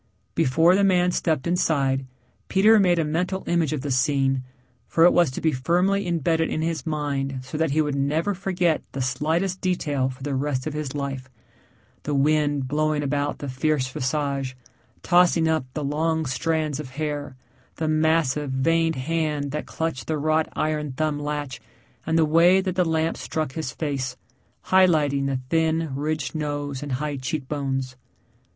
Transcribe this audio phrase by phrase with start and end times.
[0.33, 2.07] Before the man stepped inside,
[2.47, 4.41] Peter made a mental image of the scene,
[4.87, 8.33] for it was to be firmly imbedded in his mind so that he would never
[8.33, 11.29] forget the slightest detail for the rest of his life
[12.01, 14.57] the wind blowing about the fierce visage,
[15.03, 17.35] tossing up the long strands of hair;
[17.75, 21.61] the massive, veined hand that clutched the wrought iron thumb latch,
[22.07, 24.17] and the way that the lamp struck his face,
[24.69, 27.95] highlighting the thin, ridged nose and high cheekbones.